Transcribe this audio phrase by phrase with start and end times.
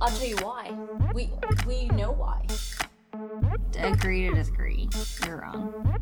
[0.00, 0.72] I'll tell you why.
[1.14, 1.30] We
[1.66, 2.46] we know why.
[3.78, 4.88] Agree to disagree.
[5.24, 5.98] You're wrong.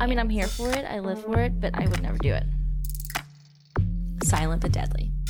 [0.00, 0.84] I mean, I'm here for it.
[0.84, 2.44] I live for it, but I would never do it.
[4.24, 5.12] Silent but deadly.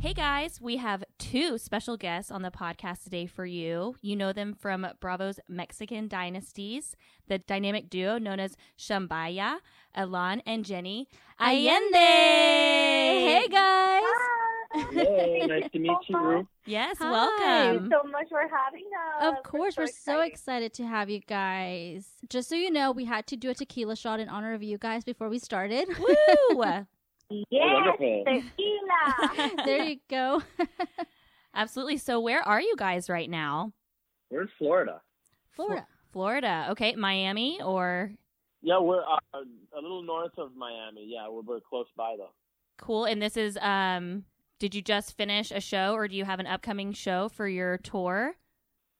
[0.00, 3.96] Hey guys, we have two special guests on the podcast today for you.
[4.00, 6.96] You know them from Bravo's Mexican Dynasties,
[7.28, 9.58] the dynamic duo known as Shambaya,
[9.94, 11.06] Elan, and Jenny
[11.38, 11.92] Allende.
[11.92, 14.39] Hey guys.
[14.72, 16.46] Hello, nice to meet you.
[16.66, 17.10] Yes, Hi.
[17.10, 17.90] welcome.
[17.90, 18.84] so much for having
[19.20, 19.36] us.
[19.36, 20.32] Of course, we're so excited.
[20.32, 22.06] excited to have you guys.
[22.28, 24.78] Just so you know, we had to do a tequila shot in honor of you
[24.78, 25.88] guys before we started.
[25.98, 26.64] Woo!
[27.48, 29.62] Yes, tequila.
[29.64, 30.42] there you go.
[31.54, 31.96] Absolutely.
[31.96, 33.72] So, where are you guys right now?
[34.30, 35.00] We're in Florida.
[35.54, 35.86] Florida.
[36.12, 36.66] Florida.
[36.70, 38.10] Okay, Miami or
[38.62, 41.06] Yeah, we're uh, a little north of Miami.
[41.06, 42.32] Yeah, we're, we're close by though.
[42.78, 43.04] cool.
[43.04, 44.24] And this is um.
[44.60, 47.78] Did you just finish a show, or do you have an upcoming show for your
[47.78, 48.34] tour?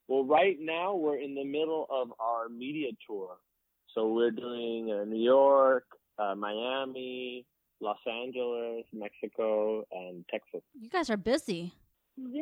[0.07, 3.37] Well, right now we're in the middle of our media tour.
[3.93, 5.85] So we're doing uh, New York,
[6.17, 7.45] uh, Miami,
[7.79, 10.61] Los Angeles, Mexico, and Texas.
[10.79, 11.73] You guys are busy.
[12.17, 12.41] Yeah,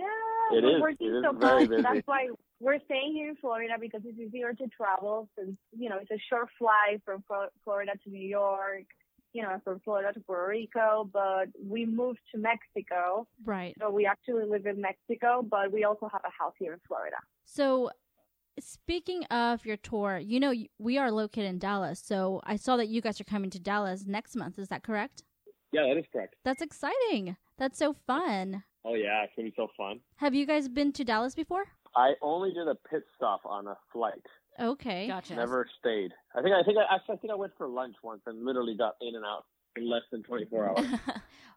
[0.53, 0.81] It we're is.
[0.81, 1.69] working It is so very much.
[1.71, 1.81] busy.
[1.81, 2.29] That's why
[2.61, 6.21] we're staying here in Florida because it's easier to travel since, you know, it's a
[6.29, 7.21] short flight from
[7.65, 8.85] Florida to New York,
[9.33, 13.27] you know, from Florida to Puerto Rico, but we moved to Mexico.
[13.45, 13.75] Right.
[13.79, 17.17] So we actually live in Mexico, but we also have a house here in Florida.
[17.45, 17.91] So,
[18.59, 22.01] speaking of your tour, you know, we are located in Dallas.
[22.03, 24.59] So, I saw that you guys are coming to Dallas next month.
[24.59, 25.23] Is that correct?
[25.71, 26.35] Yeah, that is correct.
[26.43, 27.37] That's exciting.
[27.57, 28.63] That's so fun.
[28.85, 29.99] Oh yeah, it's gonna be so fun.
[30.15, 31.65] Have you guys been to Dallas before?
[31.95, 34.25] I only did a pit stop on a flight.
[34.59, 35.07] Okay.
[35.07, 35.35] Gotcha.
[35.35, 36.11] Never stayed.
[36.35, 38.75] I think I think I actually I think I went for lunch once and literally
[38.75, 39.45] got in and out
[39.75, 40.85] in less than 24 hours.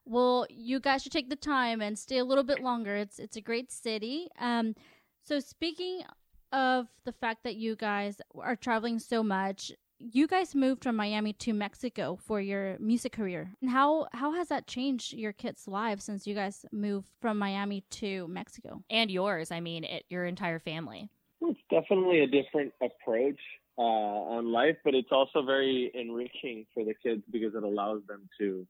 [0.04, 2.96] Well, you guys should take the time and stay a little bit longer.
[2.96, 4.28] It's it's a great city.
[4.38, 4.74] Um,
[5.22, 6.02] so speaking
[6.52, 9.72] of the fact that you guys are traveling so much,
[10.10, 13.52] you guys moved from Miami to Mexico for your music career.
[13.60, 17.84] And how how has that changed your kids' lives since you guys moved from Miami
[17.90, 18.82] to Mexico?
[18.90, 19.50] and yours.
[19.50, 21.08] I mean, it, your entire family.
[21.40, 23.40] It's definitely a different approach
[23.78, 28.28] uh, on life, but it's also very enriching for the kids because it allows them
[28.38, 28.66] to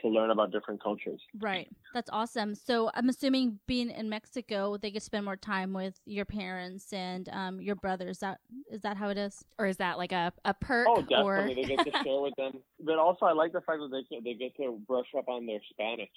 [0.00, 1.20] to learn about different cultures.
[1.40, 1.68] Right.
[1.94, 2.54] That's awesome.
[2.54, 7.28] So I'm assuming being in Mexico, they could spend more time with your parents and
[7.28, 8.18] um, your brothers.
[8.18, 9.44] That is that how it is?
[9.58, 10.88] Or is that like a, a perk?
[10.88, 12.58] Oh, definitely, or they get to share with them.
[12.84, 15.46] But also, I like the fact that they can, they get to brush up on
[15.46, 16.10] their Spanish.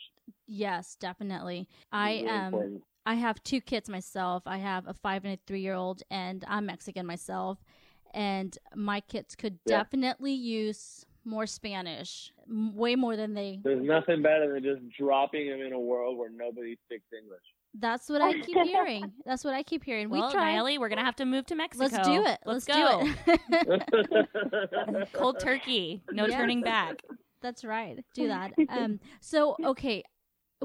[0.47, 1.67] Yes, definitely.
[1.69, 2.81] It's I really um.
[3.07, 4.43] I have two kids myself.
[4.47, 7.59] I have a five and a three year old, and I'm Mexican myself.
[8.15, 9.79] And my kids could Yeah.
[9.79, 13.59] definitely use more Spanish, way more than they.
[13.63, 17.41] There's nothing better than just dropping them in a world where nobody speaks English.
[17.77, 19.11] That's what I keep hearing.
[19.25, 20.09] That's what I keep hearing.
[20.09, 20.53] well, we try.
[20.53, 21.89] Natalie, we're gonna have to move to Mexico.
[21.91, 22.39] Let's do it.
[22.45, 23.03] Let's, Let's, go.
[23.03, 23.79] do
[24.93, 25.09] it.
[25.13, 26.37] Cold turkey, no Yes.
[26.37, 27.01] turning back.
[27.41, 28.03] That's right.
[28.13, 28.53] Do that.
[28.69, 28.99] Um.
[29.19, 30.03] So okay,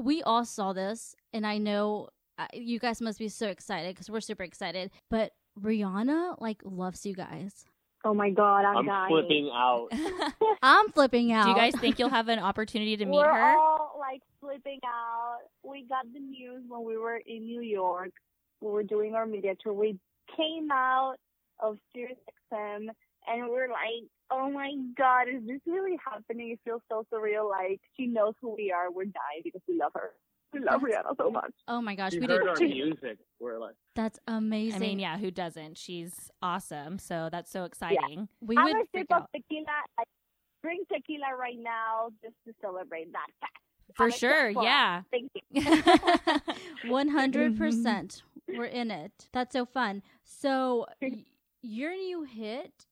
[0.01, 4.09] we all saw this, and I know uh, you guys must be so excited because
[4.09, 4.91] we're super excited.
[5.09, 7.65] But Rihanna like loves you guys.
[8.03, 9.09] Oh my God, I'm, I'm dying.
[9.09, 9.89] flipping out.
[10.63, 11.43] I'm flipping out.
[11.43, 13.57] Do you guys think you'll have an opportunity to meet We're her?
[13.57, 15.39] all like flipping out.
[15.63, 18.11] We got the news when we were in New York.
[18.59, 19.73] We were doing our media tour.
[19.73, 19.99] We
[20.35, 21.15] came out
[21.59, 22.17] of Sirius
[22.51, 22.87] XM
[23.27, 26.51] and we we're like, oh my God, is this really happening?
[26.51, 27.49] It feels so surreal.
[27.49, 28.91] Like she knows who we are.
[28.91, 30.11] We're dying because we love her.
[30.53, 31.53] We love Rihanna so much.
[31.67, 32.49] Oh my gosh, She we heard did.
[32.49, 33.17] our music.
[33.39, 34.75] We're like, That's amazing.
[34.75, 35.77] I mean, yeah, who doesn't?
[35.77, 38.27] She's awesome, so that's so exciting.
[38.41, 39.65] we I'm would a freak sip of tequila.
[39.97, 40.03] I
[40.63, 43.57] drink tequila right now just to celebrate that fact.
[43.95, 44.65] For Have a sure, shot for us.
[44.65, 45.01] yeah.
[45.11, 45.31] Thank
[46.83, 46.89] you.
[46.91, 48.23] One hundred percent.
[48.47, 49.29] We're in it.
[49.33, 50.01] That's so fun.
[50.23, 51.25] So y-
[51.61, 52.85] your new hit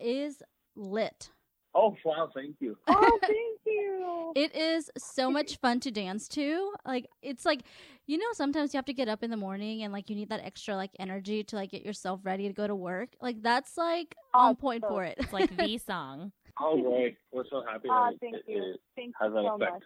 [0.00, 0.42] is
[0.74, 1.30] lit.
[1.74, 2.76] oh wow, thank you.
[2.88, 4.32] Oh, thank you.
[4.34, 6.72] It is so much fun to dance to.
[6.84, 7.62] Like it's like
[8.06, 10.28] you know sometimes you have to get up in the morning and like you need
[10.30, 13.10] that extra like energy to like get yourself ready to go to work.
[13.20, 15.16] Like that's like on oh, point for it.
[15.18, 16.32] It's like the song.
[16.60, 17.88] Oh great, we're so happy.
[17.90, 18.62] Oh, that it- thank it- you.
[18.74, 19.72] it Thank has you that so effect.
[19.72, 19.82] much.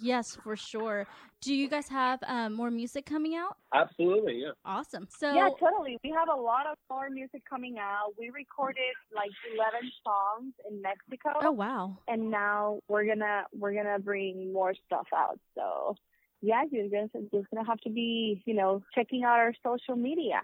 [0.00, 1.06] Yes, for sure.
[1.40, 3.56] Do you guys have um, more music coming out?
[3.74, 4.50] Absolutely, yeah.
[4.64, 5.08] Awesome.
[5.10, 5.98] So yeah, totally.
[6.04, 8.12] We have a lot of more music coming out.
[8.18, 11.98] We recorded like 11 songs in Mexico, oh wow.
[12.08, 15.38] and now we're gonna we're gonna bring more stuff out.
[15.54, 15.96] So
[16.42, 20.42] yeah, you're gonna just gonna have to be you know checking out our social media.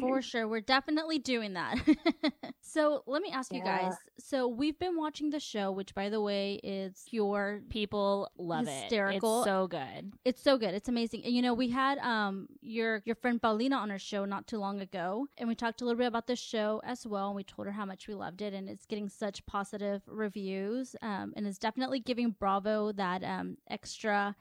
[0.00, 0.48] For sure.
[0.48, 1.76] We're definitely doing that.
[2.60, 3.94] so let me ask you guys.
[4.18, 9.38] So we've been watching the show, which by the way is your People love Hysterical.
[9.38, 9.40] it.
[9.40, 10.12] It's so good.
[10.24, 10.74] it's so good.
[10.74, 11.24] It's amazing.
[11.24, 14.58] And you know, we had um your your friend Paulina on our show not too
[14.58, 17.28] long ago, and we talked a little bit about the show as well.
[17.28, 20.94] And we told her how much we loved it, and it's getting such positive reviews.
[21.02, 24.34] Um, and it's definitely giving Bravo that um extra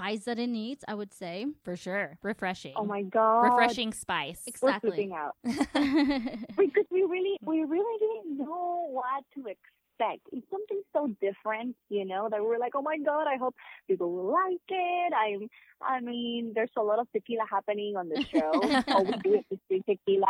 [0.00, 0.84] spice that it needs.
[0.88, 1.46] I would say.
[1.64, 2.18] For sure.
[2.22, 2.74] Refreshing.
[2.76, 4.42] oh my god, Refreshing spice.
[4.46, 4.62] Exactly.
[4.62, 4.90] We're Exactly.
[4.90, 5.34] flipping out
[6.56, 10.22] because we really, we really didn't know what to expect.
[10.32, 13.54] It's something so different, you know, that we're like, oh my god, I hope
[13.86, 15.12] people will like it.
[15.14, 15.48] I'm,
[15.82, 18.50] I mean, there's a lot of tequila happening on the show.
[18.94, 20.26] All we do is drink tequila,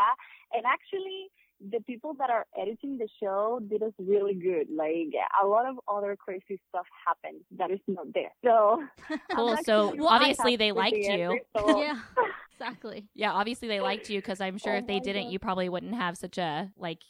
[0.53, 1.29] and actually.
[1.69, 4.69] The people that are editing the show did us really good.
[4.75, 5.13] Like
[5.43, 8.33] a lot of other crazy stuff happened that is not there.
[8.45, 8.83] So
[9.35, 9.57] Cool.
[9.65, 11.33] So, actually obviously they liked the you.
[11.33, 12.01] answer, so- yeah,
[12.59, 13.09] exactly.
[13.15, 15.33] Yeah, obviously they liked you because I'm sure Oh if they didn't, God.
[15.33, 17.01] you probably wouldn't have such a like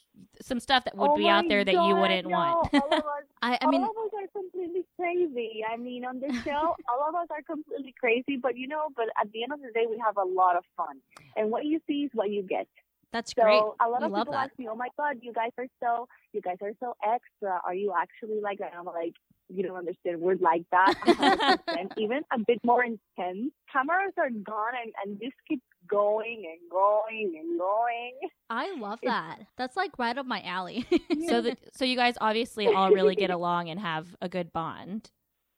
[0.43, 2.75] some stuff that would Oh be out there that you wouldn't no, want.
[2.75, 5.63] all of us, I, I mean, all of us are completely crazy.
[5.71, 9.07] I mean, on the show, all of us are completely crazy, but you know, but
[9.21, 10.97] at the end of the day, we have a lot of fun.
[11.37, 12.67] And what you see is what you get.
[13.13, 13.63] That's So great.
[13.81, 14.45] a lot of people that.
[14.51, 17.61] ask me, "Oh my God, you guys are so, you guys are so extra.
[17.65, 19.15] Are you actually like that?" I'm like,
[19.49, 20.21] you don't understand.
[20.21, 23.53] We're like that, 100%, even a bit more intense.
[23.73, 28.13] Cameras are gone, and and this keeps going and going and going.
[28.49, 29.47] I love It's- that.
[29.57, 30.87] That's like right up my alley.
[31.29, 35.11] So the, so you guys obviously all really get along and have a good bond.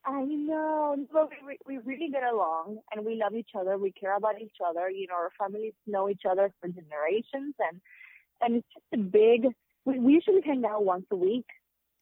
[0.05, 3.79] I know, but we, we really get along and we love each other.
[3.79, 4.91] We care about each other.
[4.91, 7.81] You know, our families know each other for generations, and
[8.41, 9.47] and it's just a big.
[9.85, 11.47] We, we usually hang out once a week.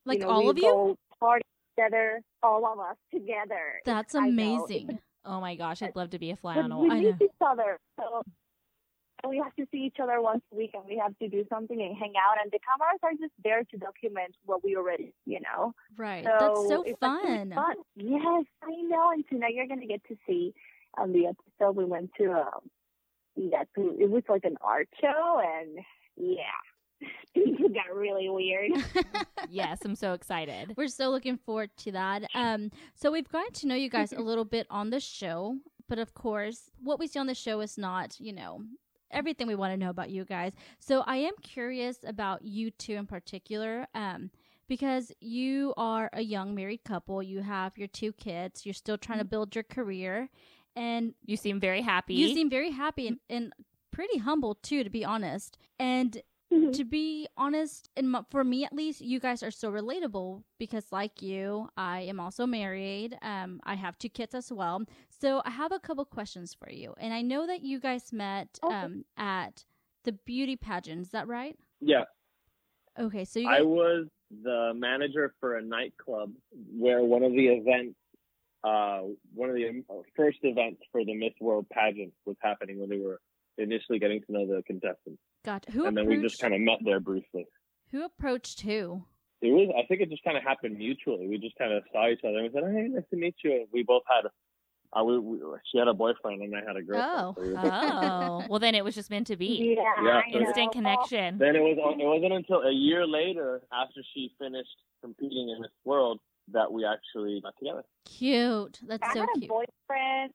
[0.07, 0.97] like you know, all we of you?
[1.19, 1.45] party
[1.77, 3.81] together, all of us together.
[3.85, 4.99] That's amazing.
[5.25, 6.97] Oh my gosh, I'd love to be a fly But on a we wall.
[6.97, 7.27] I miss know.
[7.27, 8.23] each other, so
[9.29, 11.81] we have to see each other once a week, and we have to do something
[11.81, 12.37] and hang out.
[12.43, 15.73] And the cameras are just there to document what we already, you know.
[15.97, 16.25] Right.
[16.25, 17.53] So That's so it's fun.
[17.55, 17.75] fun.
[17.97, 19.11] Yes, I know.
[19.13, 20.55] And tonight you're gonna get to see
[20.97, 22.33] on the episode we went to.
[22.33, 22.71] Um,
[23.37, 25.79] yeah, it was like an art show, and
[26.17, 28.73] yeah, things got really weird.
[29.51, 30.75] yes, I'm so excited.
[30.77, 32.25] We're so looking forward to that.
[32.35, 35.57] Um, so we've gotten to know you guys a little bit on the show,
[35.89, 38.63] but of course, what we see on the show is not, you know,
[39.11, 40.53] everything we want to know about you guys.
[40.79, 44.31] So I am curious about you two in particular, um,
[44.69, 47.23] because you are a young married couple.
[47.23, 48.65] You have your two kids.
[48.65, 50.29] You're still trying to build your career,
[50.77, 52.15] and You seem very happy.
[52.15, 53.53] you seem very happy and, and
[53.91, 55.59] pretty humble too, to be honest.
[55.79, 56.23] And
[56.73, 61.23] to be honest, and for me at least, you guys are so relatable because, like
[61.23, 63.17] you, I am also married.
[63.23, 64.83] Um, I have two kids as well.
[65.21, 68.59] So I have a couple questions for you, and I know that you guys met
[68.65, 68.75] Okay.
[68.75, 69.65] um at
[70.05, 71.03] the beauty pageant.
[71.03, 71.57] Is that right?
[71.81, 72.05] Yeah,
[72.99, 74.07] Okay, so you I was
[74.43, 76.33] the manager for a nightclub
[76.77, 77.97] where one of the events,
[78.65, 79.01] uh,
[79.35, 82.99] one of the uh, first events for the Miss World pageant was happening when they
[82.99, 83.21] were
[83.59, 86.61] initially getting to know the contestants, got who and then approached we just kind of
[86.61, 87.47] met there briefly.
[87.91, 89.03] who approached who?
[89.43, 91.27] It was, I think, it just kind of happened mutually.
[91.27, 93.53] We just kind of saw each other and we said, "Hey, nice to meet you."
[93.53, 94.29] And we both had,
[94.93, 95.39] uh, we, we
[95.71, 96.97] she had a boyfriend and I had a girlfriend.
[96.99, 97.35] Oh.
[97.37, 99.77] so we oh, well then it was just meant to be.
[99.77, 100.41] Yeah, Yeah, I know.
[100.47, 101.39] Instant connection.
[101.39, 105.71] Then it was it wasn't until a year later, after she finished competing in Miss
[105.85, 106.21] World,
[106.53, 107.85] that we actually got together.
[108.05, 108.81] Cute.
[108.87, 109.49] That's I so had a cute.
[109.51, 110.33] boyfriend.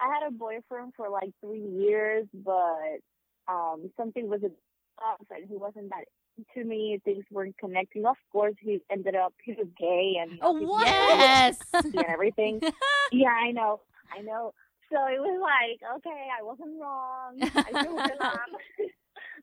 [0.00, 2.98] I had a boyfriend for like three years, but
[3.46, 6.04] um something was up and he wasn't that
[6.56, 7.00] into me.
[7.04, 8.06] Things weren't connecting.
[8.06, 10.86] Of course, he ended up he was gay and Oh, what?
[10.86, 11.58] Yes.
[11.74, 12.60] and everything.
[13.12, 13.80] yeah, I know,
[14.16, 14.52] I know.
[14.92, 17.38] So it was like, okay, I wasn't wrong.
[17.42, 18.88] I feel good.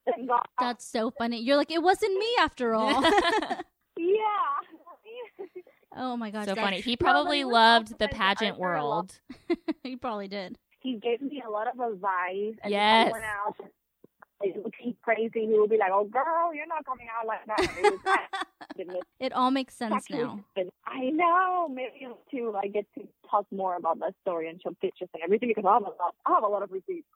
[0.06, 0.42] Thank God.
[0.60, 1.40] That's so funny.
[1.42, 3.02] You're like, it wasn't me after all.
[3.98, 4.24] yeah.
[5.96, 6.46] oh my gosh.
[6.46, 6.82] so that's- funny.
[6.82, 9.20] He No, probably loved the pageant heard a lot.
[9.50, 9.58] world.
[9.84, 10.58] he probably did.
[10.80, 12.56] he gave me a lot of advice.
[12.64, 13.10] And Yes.
[13.10, 13.66] If I
[14.42, 17.46] went out like, crazy, he would be like, "Oh, girl, you're not coming out like
[17.48, 17.60] that."
[18.78, 20.40] It was It all makes sense now.
[20.86, 21.68] I know.
[21.70, 22.56] Maybe too.
[22.62, 25.74] I get to talk more about that story and show pictures and everything because I
[25.74, 26.16] have a lot.
[26.26, 27.08] I have a lot of receipts.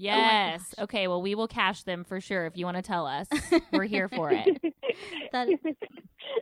[0.00, 0.74] Oh yes.
[0.76, 0.84] gosh.
[0.84, 3.26] okay, well we will cash them for sure if you want to tell us.
[3.72, 4.48] We're here for it.
[5.32, 5.48] That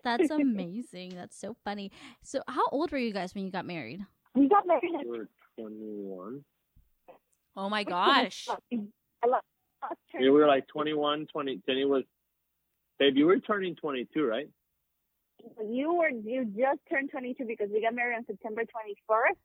[0.02, 1.10] that's amazing.
[1.14, 1.92] That's so funny.
[2.22, 4.00] So, how old were you guys when you got married?
[4.34, 4.90] we got married.
[5.04, 6.44] We were 21.
[7.56, 8.48] Oh my gosh.
[8.72, 9.42] I love.
[10.18, 11.62] We were like 21, 20.
[11.66, 12.04] Jenny was,
[12.98, 14.48] babe, you were turning 22, right?
[15.64, 19.38] You were you just turned 22 because we got married on September 21st,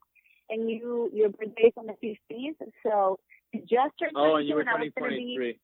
[0.49, 3.19] and you your birthday is on the 15th, so
[3.51, 5.59] you just turned 22, Oh, and you were and I was gonna be.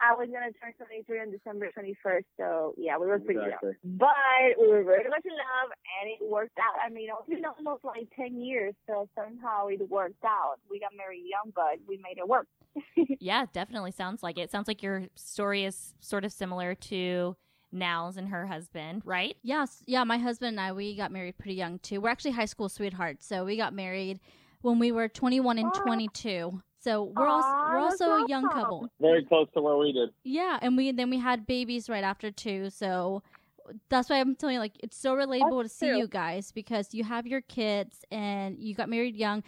[0.00, 3.76] I was gonna turn 23 on December 21st, so yeah, we were pretty Exactly.
[3.84, 3.96] young.
[3.96, 6.74] But we were very much in love, and it worked out.
[6.84, 10.56] I mean, it's been almost like 10 years, so somehow it worked out.
[10.68, 12.48] We got married young, but we made it work.
[13.20, 14.50] Yeah, definitely sounds like it.
[14.50, 17.36] Sounds like your story is sort of similar to
[17.72, 19.36] Now's and her husband, right?
[19.42, 20.04] Yes, yeah.
[20.04, 22.00] My husband and I we got married pretty young too.
[22.00, 24.20] We're actually high school sweethearts, so we got married
[24.62, 26.62] when we were 21 and 22.
[26.80, 28.88] So we're also we're that's also a young couple.
[29.00, 30.10] Very close to where we did.
[30.22, 32.70] Yeah, and we then we had babies right after too.
[32.70, 33.22] So
[33.88, 35.98] that's why I'm telling you, like, it's so relatable That's to see true.
[35.98, 39.42] you guys because you have your kids and you got married young,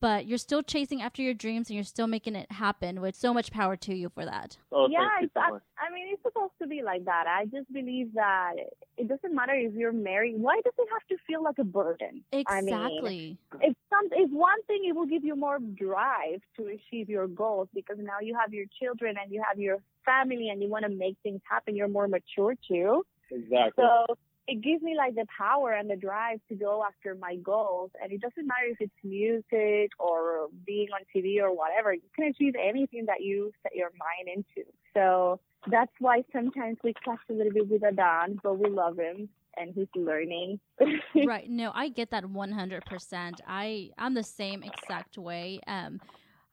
[0.00, 3.00] but you're still chasing after your dreams and you're still making it happen.
[3.00, 4.56] With so much power to you for that.
[4.72, 5.48] Oh, yeah, it's, so I.
[5.48, 7.26] I mean, it's supposed to be like that.
[7.26, 8.54] I just believe that
[8.96, 10.34] it doesn't matter if you're married.
[10.38, 12.24] Why does it have to feel like a burden?
[12.32, 13.38] I mean, Exactly.
[13.60, 17.68] if some if one thing it will give you more drive to achieve your goals
[17.74, 20.90] because now you have your children and you have your family and you want to
[20.90, 23.84] make things happen you're more mature too Exactly.
[23.84, 24.16] so
[24.48, 28.12] it gives me like the power and the drive to go after my goals and
[28.12, 32.54] it doesn't matter if it's music or being on tv or whatever you can achieve
[32.60, 37.52] anything that you set your mind into so that's why sometimes we clash a little
[37.52, 40.60] bit with Adan, but we love him and he's learning
[41.26, 41.50] right.
[41.50, 43.40] No, I get that 100%.
[43.46, 45.60] I I'm the same exact way.
[45.66, 46.00] Um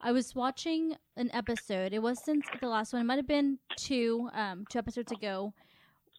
[0.02, 1.94] I was watching an episode.
[1.94, 3.02] It was since the last one.
[3.02, 5.54] It might have been two um two episodes ago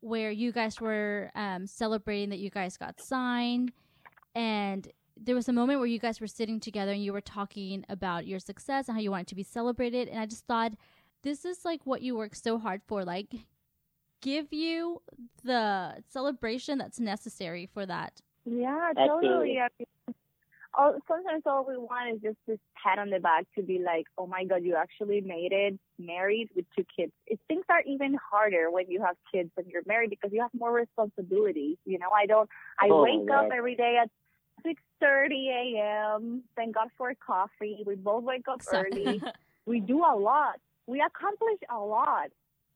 [0.00, 3.72] where you guys were um celebrating that you guys got signed.
[4.34, 4.88] And
[5.20, 8.26] there was a moment where you guys were sitting together and you were talking about
[8.26, 10.08] your success and how you wanted to be celebrated.
[10.08, 10.72] And I just thought
[11.22, 13.04] this is like what you work so hard for.
[13.04, 13.34] Like
[14.20, 15.02] give you
[15.44, 18.20] the celebration that's necessary for that.
[18.44, 19.58] Yeah, totally.
[19.58, 19.86] I mean,
[20.78, 24.04] all, sometimes all we want is just this pat on the back to be like,
[24.16, 27.12] oh my God, you actually made it, married with two kids.
[27.26, 30.52] It, things are even harder when you have kids and you're married because you have
[30.58, 31.76] more responsibilities.
[31.84, 34.08] You know, I don't, I Oh, wake up every day at
[34.64, 36.44] 6.30 a.m.
[36.56, 37.82] Thank God for coffee.
[37.84, 39.20] We both wake up early.
[39.66, 40.60] we do a lot.
[40.86, 42.28] We accomplish a lot.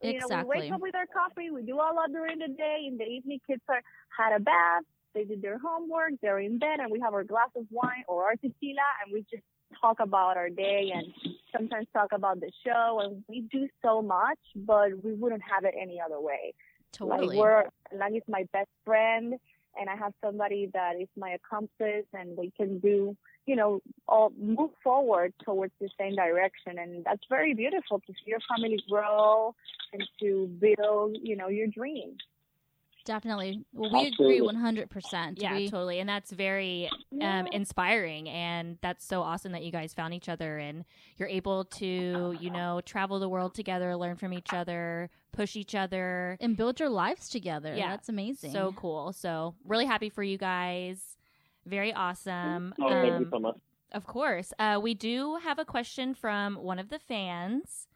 [0.02, 1.50] You know, we wake up with our coffee.
[1.52, 2.84] We do a lot during the day.
[2.88, 3.82] In the evening, kids are
[4.18, 4.82] had a bath.
[5.14, 6.12] They did their homework.
[6.22, 9.24] They're in bed, and we have our glass of wine or our tequila, and we
[9.30, 9.42] just
[9.80, 11.06] talk about our day and
[11.56, 13.00] sometimes talk about the show.
[13.02, 16.54] And we do so much, but we wouldn't have it any other way.
[16.92, 17.64] totally Like we're
[17.98, 19.34] Lang is my best friend,
[19.78, 23.16] and I have somebody that is my accomplice, and we can do,
[23.46, 28.26] you know, all move forward towards the same direction, and that's very beautiful to see
[28.26, 29.54] your family grow
[29.92, 32.18] and to build, you know, your dreams.
[33.04, 33.64] Definitely.
[33.72, 34.38] Well, we Absolutely.
[34.38, 35.34] agree 100%.
[35.36, 35.98] Yeah, we, totally.
[35.98, 36.88] And that's very
[37.20, 38.28] um, inspiring.
[38.28, 40.84] And that's so awesome that you guys found each other and
[41.16, 45.74] you're able to, you know, travel the world together, learn from each other, push each
[45.74, 46.36] other.
[46.40, 47.74] and build your lives together.
[47.76, 48.52] Yeah, That's amazing.
[48.52, 49.12] So cool.
[49.12, 51.16] So, really happy for you guys.
[51.66, 52.74] Very awesome.
[52.80, 53.56] Oh, thank you Um, so much.
[53.92, 54.52] Of course.
[54.58, 57.86] Uh, we do have a question from one of the fans.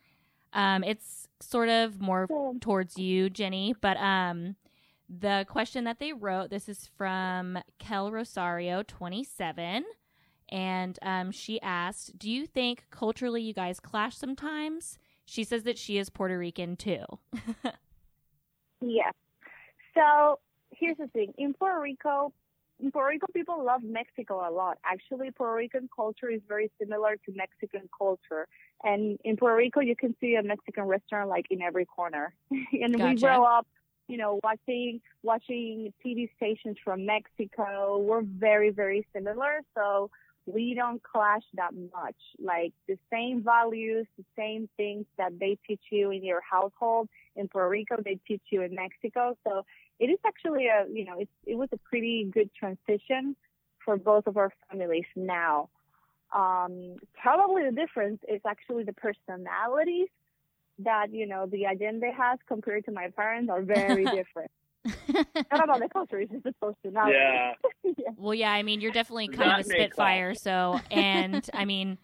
[0.53, 2.29] Um, it's sort of more
[2.61, 4.57] towards you, Jenny, but um,
[5.09, 9.85] the question that they wrote this is from Kel Rosario, 27.
[10.49, 14.99] And um, she asked, Do you think culturally you guys clash sometimes?
[15.25, 17.05] She says that she is Puerto Rican too.
[18.81, 19.13] Yes.
[19.95, 20.39] So
[20.71, 21.33] here's the thing.
[21.39, 22.33] In Puerto Rico,
[22.79, 24.79] in Puerto Rico, people love Mexico a lot.
[24.85, 28.47] Actually, Puerto Rican culture is very similar to Mexican culture.
[28.85, 32.35] And in Puerto Rico, you can see a Mexican restaurant like in every corner.
[32.51, 33.21] and we Gotcha.
[33.21, 33.67] grow up,
[34.09, 37.99] you know, watching watching TV stations from Mexico.
[37.99, 39.61] We're very, very similar.
[39.75, 40.11] So
[40.47, 42.17] we don't clash that much.
[42.39, 47.49] Like the same values, the same things that they teach you in your household in
[47.49, 49.37] Puerto Rico, they teach you in Mexico.
[49.47, 49.65] So
[49.99, 53.35] it is actually a, you know, it's, it was a pretty good transition
[53.85, 55.69] for both of our families now.
[56.35, 60.09] Um, probably the difference is actually the personalities
[60.81, 64.51] that, you know, the Allendes has compared to my parents are very different.
[65.09, 67.17] Not about the culture, it's just the personality.
[67.19, 67.53] Yeah.
[68.19, 70.35] Well, yeah, I mean, you're definitely kind That of a makes spitfire.
[70.35, 71.99] So, and I mean,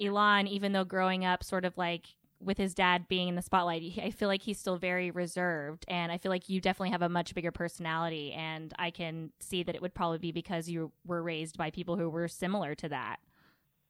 [0.00, 2.06] Elan, even though growing up sort of like
[2.40, 5.84] with his dad being in the spotlight, I feel like he's still very reserved.
[5.88, 8.32] And I feel like you definitely have a much bigger personality.
[8.32, 11.96] And I can see that it would probably be because you were raised by people
[11.96, 13.16] who were similar to that.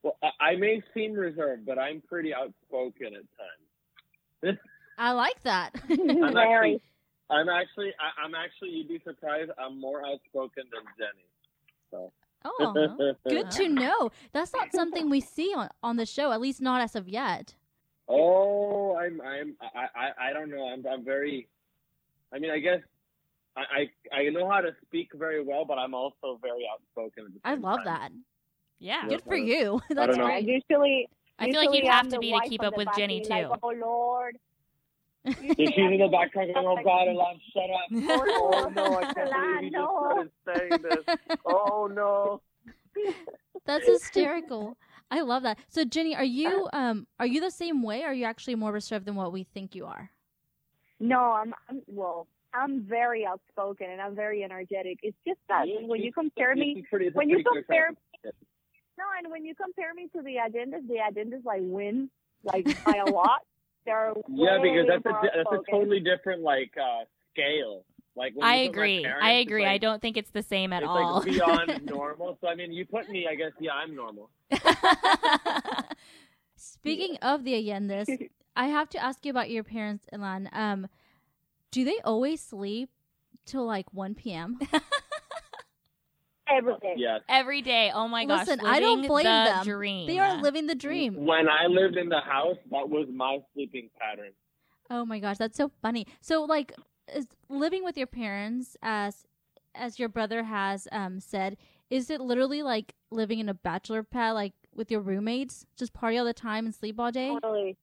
[0.03, 3.62] Well, I- I may seem reserved, but I'm pretty outspoken at times.
[4.99, 5.75] I like that.
[5.91, 6.83] I'm actually,
[7.31, 9.51] I'm actually, I, I'm actually, you'd be surprised.
[9.59, 11.27] I'm more outspoken than Jenny.
[11.91, 12.13] So
[12.45, 12.97] Oh,
[13.29, 14.11] good to know.
[14.33, 17.55] That's not something we see on, on the show, at least not as of yet.
[18.09, 20.69] Oh, I'm, I'm, I, I, I don't know.
[20.69, 21.49] I'm, I'm very.
[22.33, 22.81] I mean, I guess
[23.57, 27.33] I, I, I know how to speak very well, but I'm also very outspoken.
[27.45, 27.85] I love time.
[27.85, 28.13] that.
[28.79, 29.09] Yeah.
[29.09, 29.81] Good for you.
[29.91, 30.27] That's don't know.
[30.27, 30.63] Yeah, great.
[30.71, 31.09] usually,
[31.43, 33.29] I feel like you'd have to be to keep up with Jenny, too.
[33.29, 34.39] Like, oh Lord.
[35.25, 37.89] If she's in the background going, "Oh God, Elan, shut up!"
[38.29, 39.99] Oh no, I can't believe he just no.
[40.01, 41.39] started saying this.
[41.47, 42.41] Oh no.
[43.67, 44.77] That's hysterical.
[45.13, 45.59] I love that.
[45.69, 48.03] So Jenny, are you um are you the same way?
[48.03, 50.11] Or are you actually more reserved than what we think you are?
[50.99, 52.27] No, I'm, I'm well.
[52.55, 54.99] I'm very outspoken and I'm very energetic.
[55.03, 57.97] It's just that when you compare me, It's pretty- it's a when you compare, cut.
[58.99, 62.11] No, and when you compare me to the Allendes, the Allendes like win
[62.45, 63.41] like by a lot.
[63.85, 67.85] They're Yeah, because that's a more di- that's a totally different like uh scale.
[68.15, 69.03] Like when I you agree.
[69.03, 69.63] parents, I it's agree.
[69.63, 71.15] like- I don't think it's the same at it's all.
[71.17, 72.37] like beyond normal.
[72.41, 73.27] So I mean, you put me.
[73.29, 74.31] I guess yeah, I'm normal.
[76.57, 78.09] Speaking of the Allendes,
[78.55, 80.49] I have to ask you about your parents, Elan.
[80.53, 80.89] Um,
[81.71, 82.91] do they always sleep
[83.47, 84.59] till like one p.m.?
[86.53, 86.95] Every day.
[86.97, 87.21] Yes.
[87.29, 87.91] Every day.
[87.95, 88.47] Oh my gosh.
[88.47, 89.65] Listen, I don't blame the them.
[89.65, 90.07] Dream.
[90.07, 91.15] They are living the dream.
[91.25, 94.33] When I lived in the house, that was my sleeping pattern.
[94.91, 96.07] Oh my gosh, that's so funny.
[96.21, 96.73] So like
[97.15, 99.25] is living with your parents as
[99.75, 101.57] as your brother has um said,
[101.91, 105.67] is it literally like living in a bachelor pad like with your roommates?
[105.77, 107.29] Just party all the time and sleep all day?
[107.29, 107.77] Totally.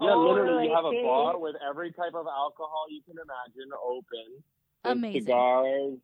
[0.00, 4.42] Yeah, literally, you have a bar with every type of alcohol you can imagine open.
[4.84, 5.22] Amazing.
[5.22, 5.98] Cigars.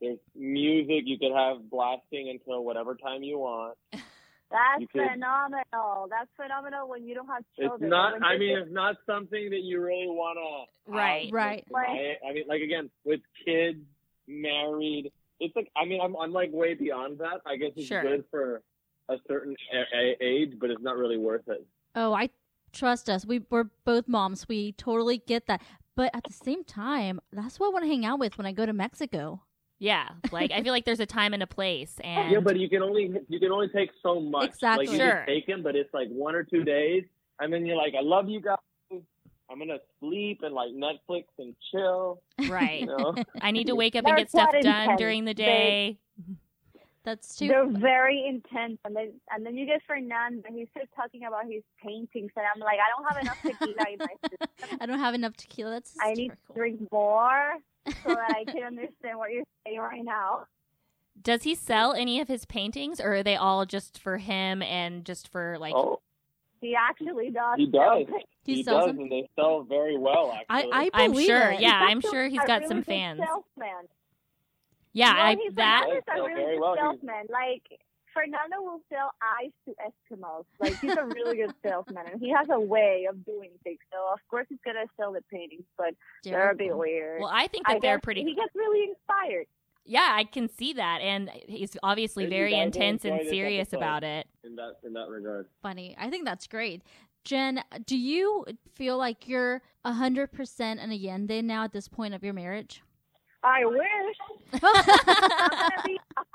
[0.00, 3.76] There's music you could have blasting until whatever time you want.
[3.92, 6.08] That's You could- phenomenal.
[6.10, 7.74] That's phenomenal when you don't have children.
[7.84, 8.20] It's children.
[8.20, 8.22] not.
[8.24, 10.92] I mean, it's not something that you really want to.
[10.92, 11.30] Um, right.
[11.32, 11.64] Right.
[11.72, 13.78] I, I mean, like again, with kids,
[14.26, 15.12] married.
[15.38, 17.40] It's like I mean, I'm I'm like way beyond that.
[17.46, 18.02] I guess it's Sure.
[18.02, 18.62] good for
[19.08, 21.64] a certain a- a- age, but it's not really worth it.
[21.94, 22.30] Oh, I
[22.72, 23.24] trust us.
[23.24, 24.48] We we're both moms.
[24.48, 25.62] We totally get that.
[25.96, 28.52] But at the same time, that's what I want to hang out with when I
[28.52, 29.42] go to Mexico.
[29.80, 30.10] Yeah.
[30.30, 32.82] Like I feel like there's a time and a place and yeah, but you can
[32.82, 34.50] only you can only take so much.
[34.50, 34.86] Exactly.
[34.86, 35.24] Like you Sure.
[35.26, 37.04] take them, but it's like one or two days,
[37.40, 38.56] and then you're like, I love you guys.
[39.50, 42.22] I'm gonna sleep and like Netflix and chill.
[42.48, 42.80] right.
[42.82, 43.14] You know.
[43.40, 44.98] I need to wake up and get stuff done intense.
[44.98, 45.98] during the They- day.
[47.02, 50.42] That's too They're very intense, and then and then you get Fernando.
[50.54, 53.98] He starts talking about his paintings, and I'm like, I don't have enough tequila in
[53.98, 54.78] my system.
[54.82, 55.70] I don't have enough tequila.
[55.70, 57.54] That's I need to drink more
[57.86, 60.46] so that I can understand what you're saying right now.
[61.22, 65.04] Does he sell any of his paintings or are they all just for him and
[65.04, 66.00] just for like oh,
[66.60, 67.56] He actually does.
[67.58, 68.06] he does.
[68.44, 69.00] He He, sells does, them?
[69.02, 70.32] and they sell very well.
[70.48, 71.50] I Actually, I I'm sure.
[71.50, 71.60] it.
[71.60, 73.20] Yeah, I'm sure he's a got really some fans.
[73.20, 73.88] Salesman.
[74.92, 76.74] Yeah, no, I he's that Fernando's a really very good well.
[76.74, 77.26] He's- salesman.
[77.30, 77.80] Like
[78.24, 80.44] Fernando will sell ice to Eskimos.
[80.58, 83.78] Like he's a really good salesman, and he has a way of doing things.
[83.92, 87.20] So of course he's gonna sell the paintings, but they're a bit weird.
[87.20, 89.46] well, I think I that they're pretty He gets really inspired.
[89.86, 94.26] Yeah, I can see that and he's obviously Maybe very intense and serious about it.
[94.44, 95.46] in that in that regard.
[95.62, 95.96] funny.
[95.98, 96.82] I think that's great.
[97.24, 102.32] Jen, do you feel like you're 100% an Allende now at this point of your
[102.32, 102.82] marriage?
[103.42, 103.80] I wish.
[104.52, 105.98] I'm gonna be.
[106.16, 106.29] I'm gonna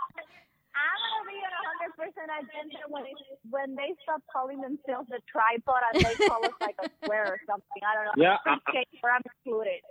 [1.86, 3.18] be at 100 percent Allende when it,
[3.50, 7.40] when they stop calling themselves a tripod and they call us like a square or
[7.46, 7.82] something.
[7.84, 8.24] I don't know.
[8.24, 9.82] Yeah, I'm pretty sure I'm excluded.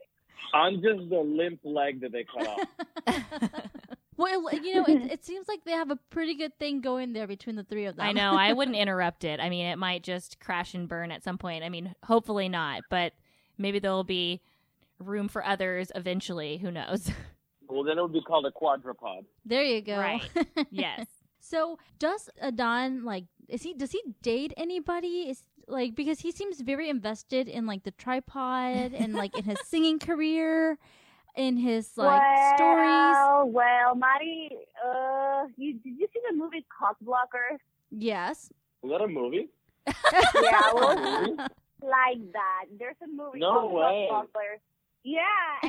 [0.53, 3.61] I'm just the limp leg that they cut off.
[4.17, 7.27] well, you know, it, it seems like they have a pretty good thing going there
[7.27, 8.07] between the three of them.
[8.07, 8.33] I know.
[8.33, 9.41] I wouldn't interrupt it.
[9.41, 11.65] I mean, it might just crash and burn at some point.
[11.65, 13.13] I mean, hopefully not, but
[13.59, 14.43] maybe there'll be
[14.99, 16.59] room for others eventually.
[16.59, 17.11] Who knows?
[17.69, 19.25] well, then it would be called a quadrupod.
[19.45, 19.99] there you go.
[19.99, 20.23] Right.
[20.71, 21.07] yes.
[21.45, 25.29] So does Adan like is he does he date anybody?
[25.29, 29.59] Is like because he seems very invested in like the tripod and like in his
[29.67, 30.79] singing career,
[31.37, 32.23] in his like
[32.57, 32.87] stories.
[32.87, 34.49] well, well, Mari,
[34.85, 37.59] uh, you, did you see the movie Cockblockers?
[37.91, 38.51] Yes.
[38.83, 39.49] Is that a movie?
[40.43, 41.43] Yeah, well, Movie?
[41.83, 42.65] like that.
[42.79, 44.09] There's a movie No called way.
[44.11, 44.61] Cockblockers.
[45.03, 45.21] Yeah,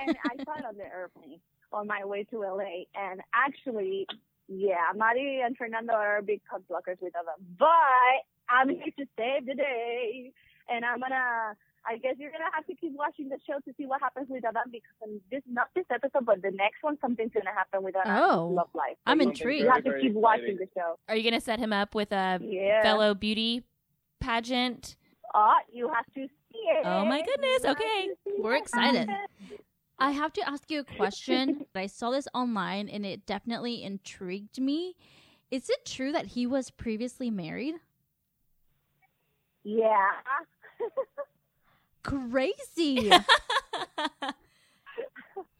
[0.02, 1.40] and I saw it on the airplane
[1.74, 2.86] on my way to LA.
[2.96, 4.08] And actually,
[4.48, 7.26] yeah, Mari and Fernando are big Cockblockers with them.
[7.58, 7.68] But
[8.50, 10.32] I'm here to save the day,
[10.70, 11.56] and I'm gonna.
[11.88, 14.44] I guess you're gonna have to keep watching the show to see what happens with
[14.44, 17.96] Adan because in this not this episode, but the next one, something's gonna happen with
[17.96, 18.18] Adan.
[18.24, 18.48] Oh.
[18.48, 18.98] love life.
[19.06, 19.64] I'm Something intrigued.
[19.66, 20.98] You have to very keep watching the show.
[21.08, 22.82] Are you going to set him up with a Yeah.
[22.82, 23.66] fellow beauty
[24.20, 24.96] pageant?
[25.36, 26.86] Oh, you have to see it.
[26.86, 27.64] Oh, my goodness.
[27.64, 28.10] You Okay.
[28.40, 29.10] We're what excited.
[29.98, 31.66] I have to ask you a question.
[31.76, 34.96] I saw this online and it definitely intrigued me.
[35.52, 37.76] Is it true that he was previously married?
[39.64, 40.12] Yeah.
[42.04, 43.12] Crazy.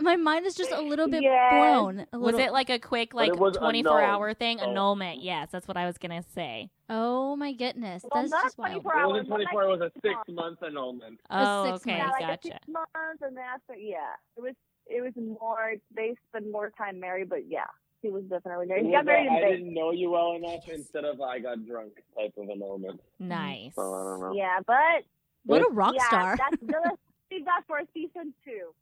[0.06, 1.52] My mind is just a little bit Yes.
[1.52, 2.06] blown.
[2.14, 4.60] A Was it like a quick like 24 hour thing?
[4.60, 4.70] so- oh.
[4.70, 5.22] Annulment.
[5.24, 6.70] Yes, that's what I was going to say.
[6.90, 8.04] Oh my goodness.
[8.12, 8.84] Well, That's not just wild.
[8.84, 9.10] 24 It hours.
[9.12, 10.62] wasn't but like 24, it was a six six months.
[10.62, 11.20] month annulment.
[11.32, 11.98] Oh, six okay.
[11.98, 12.48] Yeah, like a Gotcha.
[12.50, 13.98] six months, and then after, yeah,
[14.38, 14.54] it was
[14.88, 15.74] it was more.
[15.96, 17.66] They spent more time married, but yeah,
[18.04, 18.84] he was definitely married.
[18.86, 21.66] He It got was married I didn't know you well enough instead of I got
[21.66, 23.02] drunk type of annulment.
[23.20, 23.74] Nice.
[23.74, 24.34] So I don't know.
[24.36, 25.04] Yeah, but
[25.46, 26.38] What a rock yeah, star.
[26.38, 26.98] that's let's
[27.32, 28.76] leave that for season two.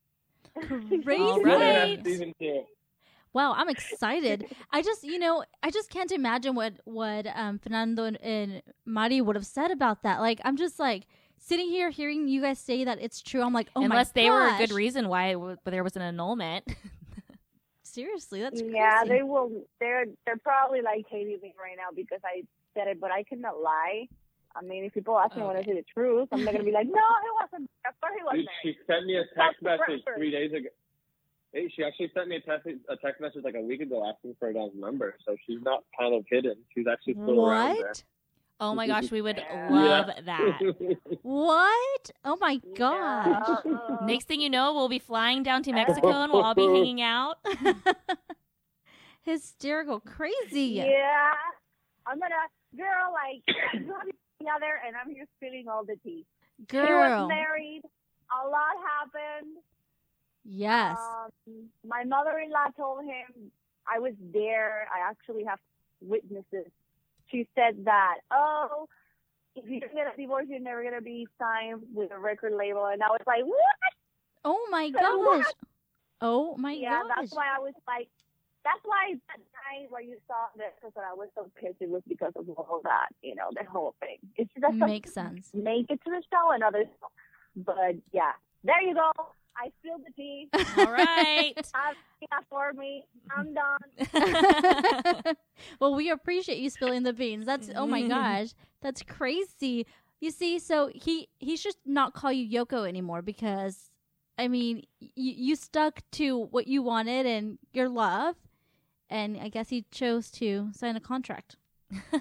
[1.03, 1.21] Crazy.
[1.21, 1.99] All right.
[2.03, 2.63] season two.
[3.33, 4.45] Wow, I'm excited.
[4.71, 9.21] I just, you know, I just can't imagine what what um, Fernando and, and Mari
[9.21, 10.19] would have said about that.
[10.19, 11.07] Like, I'm just like
[11.39, 13.41] sitting here hearing you guys say that it's true.
[13.41, 16.03] I'm like, oh Unless my they were a good reason why w- there was an
[16.03, 16.65] annulment.
[17.83, 18.75] Seriously, that's crazy.
[18.75, 19.65] Yeah, they will.
[19.79, 22.43] They're they're probably like hating me right now because I
[22.75, 24.07] said it, but I cannot lie.
[24.55, 25.71] I mean, if people ask me when I Okay.
[25.71, 27.69] say the truth, I'm not gonna be like, no, it wasn't.
[27.87, 28.49] Of course, it Dude, wasn't.
[28.61, 30.17] she sent me a text the message pressure.
[30.17, 30.69] three days ago.
[31.53, 34.35] Hey, she actually sent me a text a text message like a week ago asking
[34.39, 35.15] for Adele's number.
[35.25, 36.55] So she's not kind of hidden.
[36.75, 37.87] She's actually still around there.
[37.89, 38.03] what?
[38.59, 39.69] oh my gosh, we would Yeah.
[39.69, 40.59] love that.
[41.21, 42.11] What?
[42.25, 43.27] Oh my gosh.
[43.65, 43.73] Yeah.
[43.89, 46.65] Uh, Next thing you know, we'll be flying down to Mexico and we'll all be
[46.73, 47.37] hanging out.
[49.21, 50.73] Hysterical, crazy.
[50.85, 51.31] Yeah.
[52.05, 52.35] I'm gonna,
[52.75, 53.41] girl, like,
[53.85, 54.11] we're gonna be
[54.43, 56.25] together, and I'm here spilling all the tea.
[56.69, 57.81] She was married.
[58.31, 59.57] A lot happened.
[60.45, 60.97] Yes.
[60.99, 63.51] Um, my mother-in-law told him
[63.87, 64.87] I was there.
[64.93, 65.59] I actually have
[66.01, 66.71] witnesses.
[67.31, 68.87] She said that, oh,
[69.55, 72.85] if you get a divorce, you're never gonna be signed with a record label.
[72.85, 73.57] And I was like, what?
[74.45, 75.43] oh my so what?
[75.43, 75.53] gosh.
[76.21, 77.11] Oh my yeah, gosh.
[77.15, 78.09] that's why I was like,
[78.63, 81.81] that's why that night where you saw this, because I was so pissed.
[81.81, 84.17] It was because of all that, you know, the whole thing.
[84.37, 85.49] It's just Makes sense.
[85.53, 86.87] make it to the show and others.
[87.55, 88.31] But yeah,
[88.63, 89.11] there you go.
[89.55, 90.49] I spilled the tea.
[90.77, 91.53] all right.
[92.31, 93.03] That for me.
[93.37, 95.35] I'm done.
[95.81, 97.45] well, we appreciate you spilling the beans.
[97.45, 99.85] That's oh my gosh, that's crazy.
[100.21, 103.89] You see, so he he should not call you Yoko anymore because
[104.37, 108.35] I mean, y- you stuck to what you wanted and your love,
[109.09, 111.55] and I guess he chose to sign a contract.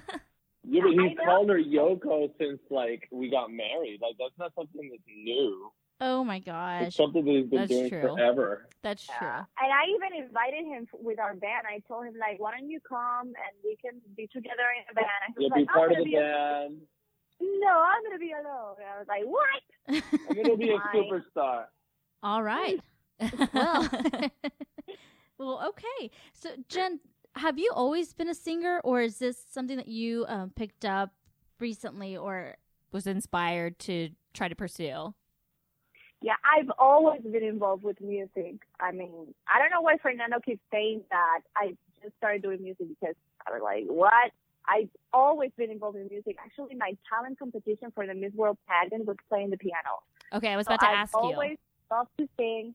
[0.64, 3.98] Yeah, but he's called her Yoko since like we got married.
[4.00, 5.72] Like that's not something that's new.
[6.00, 6.84] Oh my gosh.
[6.86, 8.00] It's something that he's been That's doing true.
[8.02, 8.68] forever.
[8.80, 9.16] That's true.
[9.26, 9.38] Yeah.
[9.58, 11.66] And I even invited him with our band.
[11.68, 14.94] I told him like, why don't you come and we can be together in a
[14.94, 15.08] band?
[15.26, 16.80] And he You'll was be part I'm of the gonna band.
[17.40, 18.74] a- no, I'm gonna be alone.
[18.78, 20.30] And I was like, what?
[20.30, 21.64] I'm gonna be a superstar.
[22.22, 22.78] all right.
[23.52, 23.88] Well,
[25.44, 26.10] well, okay.
[26.32, 27.00] So, Jen,
[27.36, 31.12] have you always been a singer, or is this something that you um, picked up
[31.58, 32.16] recently?
[32.16, 32.56] Or
[32.92, 35.14] was inspired to try to pursue.
[36.20, 38.60] Yeah, I've always been involved with music.
[38.78, 41.40] I mean, I don't know why Fernando keeps saying that.
[41.56, 44.30] I just started doing music because I was like, what?
[44.68, 46.36] I've always been involved in music.
[46.38, 50.04] Actually, my talent competition for the Miss World pageant was playing the piano.
[50.32, 51.56] Okay, I was So about to I've ask always
[51.90, 52.74] loved to sing.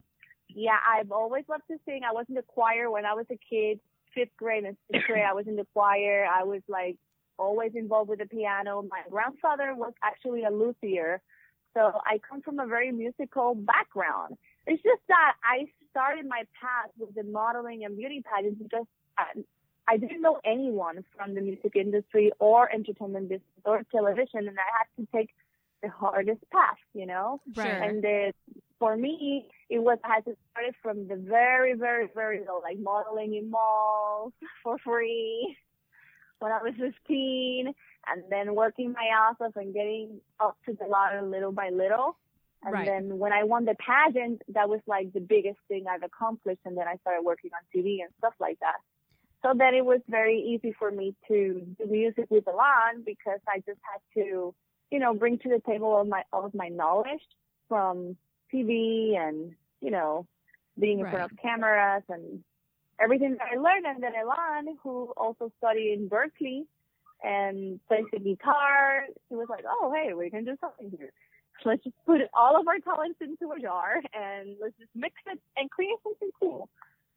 [0.50, 2.02] Yeah, I've always loved to sing.
[2.08, 3.80] I was in the choir when I was a kid,
[4.14, 5.26] fifth grade and sixth grade.
[5.30, 6.26] I was in the choir.
[6.26, 6.98] I was like
[7.38, 8.84] always involved with the piano.
[8.90, 11.22] My grandfather was actually a luthier,
[11.74, 14.38] so I come from a very musical background.
[14.66, 18.86] It's just that I started my path with the modeling and beauty pageants because
[19.18, 19.26] I,
[19.88, 24.70] I didn't know anyone from the music industry or entertainment business or television, and I
[24.78, 25.30] had to take
[25.82, 27.40] the hardest path, you know.
[27.54, 27.66] Sure.
[27.66, 28.34] And then
[28.80, 32.62] for me, it was I had to start it from the very, very, very low,
[32.64, 35.58] like modeling in malls for free
[36.40, 37.74] when I was 15,
[38.08, 42.18] and then working my ass off and getting up to the ladder little by little.
[42.64, 42.86] And Right.
[42.86, 46.62] then when I won the pageant, that was like the biggest thing I've accomplished.
[46.66, 48.78] And then I started working on TV and stuff like that.
[49.44, 53.58] So then it was very easy for me to do music with Elan because I
[53.60, 54.54] just had to,
[54.92, 57.22] you know, bring to the table all my all of my knowledge
[57.70, 58.18] from
[58.54, 60.26] TV and you know
[60.80, 61.14] being in Right.
[61.14, 62.44] front of cameras and
[63.00, 63.86] everything that I learned.
[63.86, 66.66] And then Elan, who also studied in Berklee
[67.24, 71.12] and plays the guitar, he was like, "Oh, hey, we can do something here.
[71.66, 75.40] Let's just put all of our talents into a jar and let's just mix it
[75.58, 76.70] and create something cool."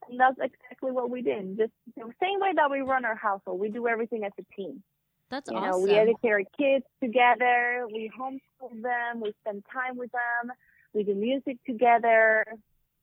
[0.09, 1.59] And that's exactly what we did.
[1.59, 4.83] Just the same way that we run our household, we do everything as a team.
[5.31, 5.71] that's You awesome.
[5.71, 7.87] know, we educate our kids together.
[7.93, 9.21] We homeschool them.
[9.21, 10.53] We spend time with them.
[10.93, 12.45] We do music together.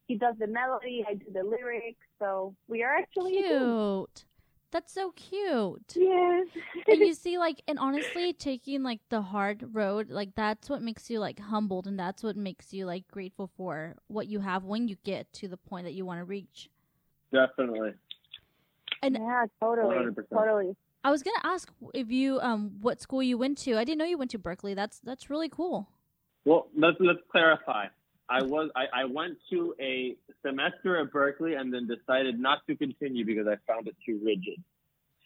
[0.08, 1.06] He does the melody.
[1.08, 2.00] I do the lyrics.
[2.19, 3.60] So we are actually a team.
[3.60, 4.26] Cute.
[4.71, 5.93] That's so cute.
[5.95, 6.47] Yes.
[6.88, 11.10] and you see like and honestly taking like the hard road like that's what makes
[11.10, 14.88] you like humbled and that's what makes you like grateful for what you have when
[14.88, 16.69] you get to the point that you want to reach
[17.32, 17.93] Definitely.
[19.02, 19.95] And yeah, totally.
[19.95, 20.15] 100%.
[20.34, 20.76] Totally.
[21.04, 24.06] i was gonna ask if you um what school you went to i didn't know
[24.06, 25.89] you went to berklee that's that's really cool
[26.47, 27.88] Well, let's let's clarify.
[28.29, 32.75] I was I, I went to a semester at Berklee and then decided not to
[32.77, 34.63] continue because I found it too rigid.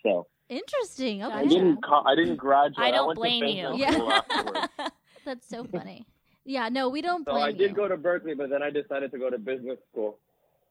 [0.01, 2.88] So interesting okay I didn't co- I didn't graduate.
[2.88, 3.77] I don't went to blame you.
[3.77, 4.67] Yeah.
[5.25, 6.07] that's so funny
[6.43, 8.71] yeah no we don't So blame I did you go to Berklee, but then I
[8.71, 10.17] decided to go to business school,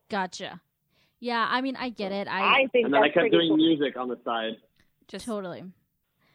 [0.09, 0.59] gotcha
[1.21, 3.57] yeah i mean i get it i, I think and then I kept doing cool.
[3.57, 4.57] music on the side.
[5.07, 5.63] Just totally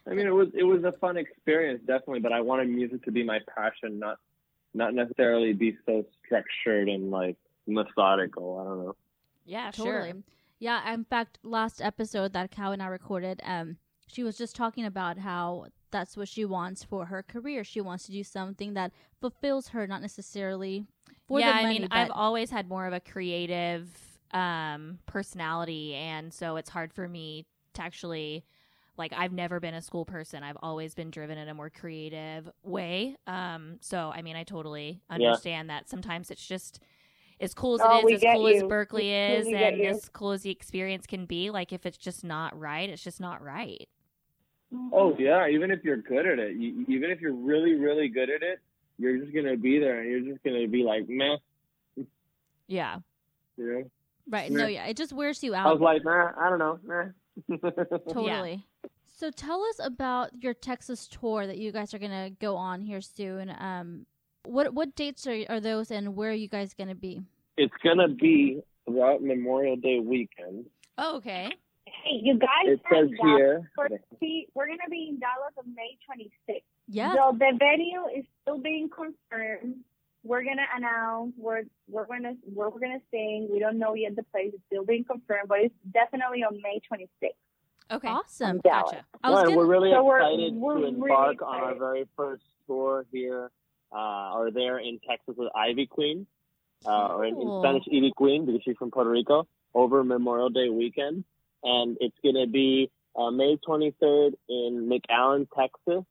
[0.09, 3.13] I mean, it was it was a fun experience, definitely, but I wanted music to
[3.13, 4.19] be my passion, not
[4.75, 8.61] not necessarily be so structured and like methodical.
[8.61, 8.97] I don't know.
[9.45, 10.11] yeah, Totally.
[10.13, 10.23] sure.
[10.59, 14.87] Yeah, in fact, last episode that Cow and I recorded, um, she was just talking
[14.87, 17.65] about how that's what she wants for her career.
[17.65, 20.87] She wants to do something that fulfills her, not necessarily
[21.27, 21.77] for yeah, the money.
[21.77, 23.89] I mean, but I've always had more of a creative
[24.33, 28.45] um, personality, and so it's hard for me to actually.
[28.99, 30.43] Like I've never been a school person.
[30.43, 33.17] I've always been driven in a more creative way.
[33.27, 35.89] Um, so I mean, I totally understand that.
[35.89, 36.81] Sometimes it's just
[37.41, 38.63] as cool as Oh, it we is, as get cool as.
[38.63, 39.89] Berklee is, and you.
[39.89, 41.51] as cool as the experience can be.
[41.51, 43.89] Like if it's just not right, it's just not right.
[44.93, 48.31] Oh yeah, even if you're good at it, you, even if you're really really good
[48.31, 48.59] at it,
[48.99, 51.37] you're just gonna be there and you're just gonna be like, meh,
[52.67, 52.99] Yeah.
[53.57, 53.91] you know.
[54.29, 54.51] right.
[54.51, 54.57] Yeah.
[54.57, 55.67] No, yeah, it just wears you out.
[55.67, 57.05] I was like, nah, I don't know, nah.
[58.13, 58.65] totally.
[59.17, 63.01] So tell us about your Texas tour that you guys are gonna go on here
[63.01, 63.51] soon.
[63.59, 64.05] Um,
[64.45, 67.23] what what dates are are those, and where are you guys gonna be?
[67.57, 70.67] it's gonna be throughout Memorial Day weekend.
[70.99, 71.51] Oh, okay.
[71.87, 73.71] Hey, you guys It says Dallas here.
[73.75, 73.89] for-
[74.21, 76.63] see, we're gonna be in Dallas on May 26th.
[76.87, 79.77] Yeah, So the venue is still being confirmed.
[80.25, 83.49] We're gonna announce where we're gonna where we're gonna sing.
[83.51, 84.51] We don't know yet the place.
[84.53, 87.39] It's still being confirmed, but it's definitely on May 26th.
[87.91, 88.09] Okay.
[88.09, 88.61] awesome.
[88.65, 88.91] Dallas.
[88.93, 89.07] Gotcha.
[89.23, 91.75] I was Yeah, gonna, we're really So we're- excited we're to really embark on our
[91.75, 93.51] very first tour here,
[93.93, 96.27] uh, or there in Texas with Ivy Queen,
[96.85, 100.69] uh, or in, in Spanish Ivy Queen because she's from Puerto Rico, over Memorial Day
[100.69, 101.25] weekend.
[101.63, 106.05] And it's going to be uh, May 23rd in McAllen, Texas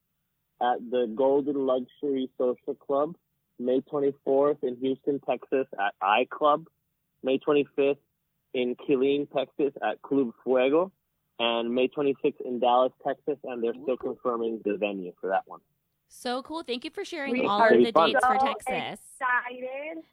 [0.62, 3.16] at the Golden Luxury Social Club.
[3.60, 6.66] May 24th in Houston, Texas at I Club.
[7.24, 7.98] May 25th
[8.54, 10.92] in Killeen, Texas at Club Fuego.
[11.40, 15.60] And May 26th in Dallas, Texas, and they're still confirming the venue for that one.
[16.08, 16.64] So cool.
[16.64, 18.12] Thank you for sharing We all of the fun.
[18.14, 19.00] dates for Texas.
[19.20, 20.04] Excited!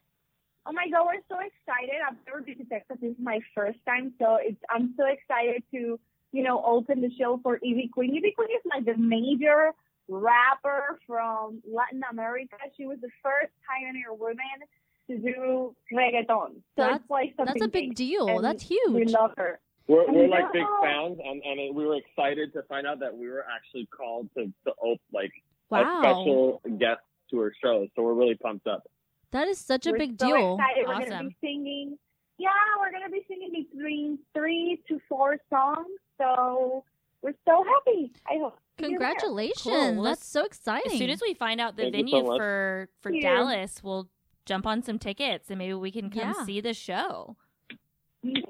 [0.67, 1.97] Oh my God, we're so excited!
[2.09, 2.97] I've never been to Texas.
[3.01, 6.01] This is my first time, so it's I'm so excited to
[6.33, 8.17] you know open the show for Ivy Queen.
[8.17, 9.73] Ivy Queen is like the major
[10.09, 12.57] rapper from Latin America.
[12.77, 14.37] She was the first pioneer woman
[15.09, 16.55] to do reggaeton.
[16.55, 18.29] So That's- it's like something that's a big deal.
[18.29, 19.11] and That's We huge.
[19.13, 19.61] love her.
[19.89, 20.81] We're, we're like big know.
[20.83, 24.29] fans, and, and it, we were excited to find out that we were actually called
[24.37, 25.33] to, to op- like
[25.73, 27.87] a special guest to her show.
[27.97, 28.85] So we're really pumped up.
[29.33, 30.55] that is such a we're big so deal.
[30.59, 30.85] Excited.
[30.87, 31.99] We're gonna be singing.
[32.39, 32.49] Yeah,
[32.81, 35.89] we're gonna be singing between three to four songs.
[36.19, 36.85] So
[37.23, 38.13] we're so happy.
[38.29, 38.55] I hope.
[38.79, 38.99] to be there.
[38.99, 39.63] Congratulations!
[39.63, 39.95] Cool.
[39.95, 40.93] Well, That's so exciting.
[40.93, 44.09] As soon as we find out the Thank you so venue for for Dallas, we'll
[44.45, 46.45] jump on some tickets and maybe we can come Yeah.
[46.45, 47.37] see the show.
[48.23, 48.41] Yeah,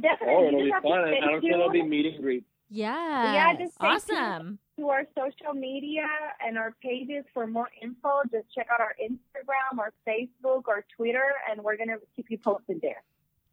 [0.00, 0.34] definitely.
[0.34, 0.98] Oh, You it'll just be have to fun.
[1.00, 2.46] And stay I'm sure there'll be meet and greets.
[2.68, 4.58] yeah, Yeah, just stay tuned Awesome.
[4.78, 6.06] to our social media
[6.46, 8.20] and our pages for more info.
[8.30, 12.80] Just check out our Instagram, our Facebook, our Twitter, and we're gonna keep you posted
[12.82, 13.02] there.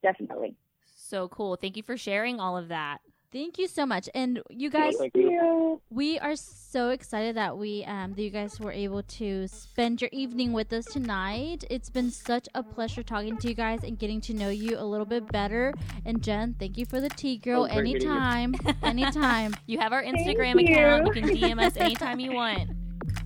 [0.01, 0.55] Definitely.
[0.95, 1.55] So cool.
[1.55, 2.99] Thank you for sharing all of that.
[3.31, 4.09] Thank you so much.
[4.15, 5.29] And you guys, Thank you.
[5.29, 5.81] you.
[5.91, 10.09] we are so excited that we um that you guys were able to spend your
[10.11, 11.63] evening with us tonight.
[11.69, 14.83] It's been such a pleasure talking to you guys and getting to know you a
[14.83, 15.73] little bit better.
[16.05, 17.67] And Jen, thank you for the tea girl.
[17.69, 18.09] Oh, great you.
[18.09, 19.55] anytime, anytime.
[19.67, 20.73] You have our Instagram you.
[20.73, 21.05] account.
[21.15, 22.71] You can DM us anytime you want.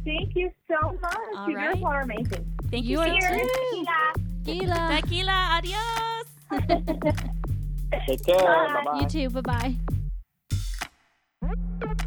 [0.04, 1.16] Thank you so much.
[1.38, 1.74] All you right.
[1.76, 2.46] girls are amazing.
[2.70, 3.42] Thank You you, are so Cheers.
[3.42, 3.86] too.
[4.44, 5.00] Tequila.
[5.00, 5.62] Gila, Tequila.
[6.52, 7.24] Adios.
[8.08, 8.38] Take care.
[8.38, 8.82] Bye.
[8.84, 9.00] Bye-bye.
[9.00, 9.30] you too.
[9.42, 9.78] Bye
[11.42, 12.04] bye.